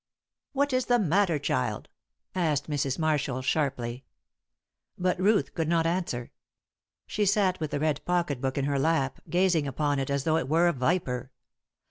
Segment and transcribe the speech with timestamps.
[0.53, 1.87] "What is the matter, child?"
[2.33, 2.97] asked Mrs.
[2.97, 4.03] Marshall, sharply.
[4.97, 6.31] But Ruth could not answer.
[7.05, 10.37] She sat with the red pocket book in her lap, gazing upon it as though
[10.37, 11.29] it were a viper.